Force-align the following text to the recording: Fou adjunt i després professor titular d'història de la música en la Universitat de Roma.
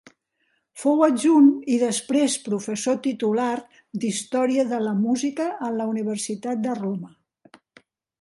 Fou 0.83 1.01
adjunt 1.07 1.49
i 1.73 1.75
després 1.81 2.37
professor 2.45 2.97
titular 3.07 3.51
d'història 4.05 4.65
de 4.71 4.79
la 4.87 4.95
música 5.03 5.47
en 5.69 5.77
la 5.83 5.87
Universitat 5.93 6.65
de 6.65 6.75
Roma. 6.81 7.13